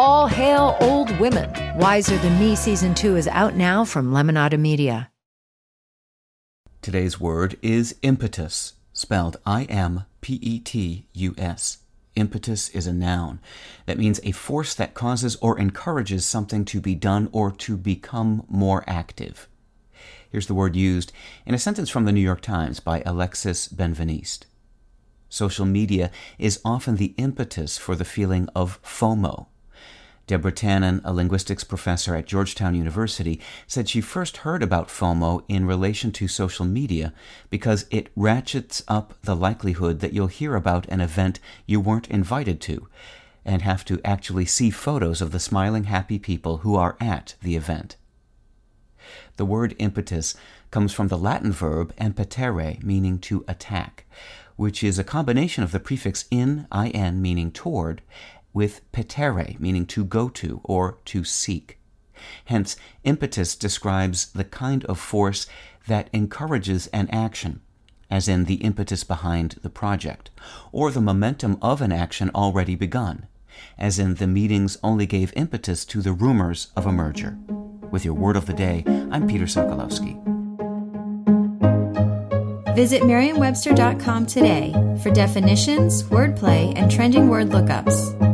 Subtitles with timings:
[0.00, 1.50] All hail old women.
[1.76, 5.10] Wiser Than Me season two is out now from Lemonada Media.
[6.80, 11.78] Today's word is impetus, spelled I M P E T U S.
[12.14, 13.40] Impetus is a noun.
[13.86, 18.44] That means a force that causes or encourages something to be done or to become
[18.48, 19.48] more active.
[20.30, 21.10] Here's the word used
[21.44, 24.44] in a sentence from the New York Times by Alexis Benveniste.
[25.28, 29.46] Social media is often the impetus for the feeling of FOMO,
[30.28, 35.66] Deborah Tannen, a linguistics professor at Georgetown University, said she first heard about FOMO in
[35.66, 37.14] relation to social media
[37.48, 42.60] because it ratchets up the likelihood that you'll hear about an event you weren't invited
[42.60, 42.86] to
[43.44, 47.56] and have to actually see photos of the smiling, happy people who are at the
[47.56, 47.96] event.
[49.38, 50.34] The word impetus
[50.70, 54.04] comes from the Latin verb impetere, meaning to attack,
[54.56, 58.02] which is a combination of the prefix in, in, meaning toward,
[58.58, 61.78] with petere, meaning to go to or to seek.
[62.46, 65.46] Hence, impetus describes the kind of force
[65.86, 67.60] that encourages an action,
[68.10, 70.30] as in the impetus behind the project,
[70.72, 73.28] or the momentum of an action already begun,
[73.78, 77.38] as in the meetings only gave impetus to the rumors of a merger.
[77.92, 80.18] With your word of the day, I'm Peter Sokolowski.
[82.74, 88.27] Visit Merriam-Webster.com today for definitions, wordplay, and trending word lookups.